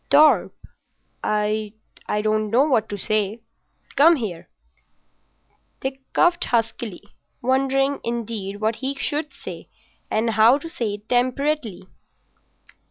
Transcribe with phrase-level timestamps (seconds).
[0.09, 0.53] "Torp,
[1.23, 1.73] I
[2.07, 3.41] don't know what to say.
[3.95, 4.49] Come here."
[5.79, 7.03] Dick coughed huskily,
[7.43, 9.69] wondering, indeed, what he should say,
[10.09, 11.87] and how to say it temperately.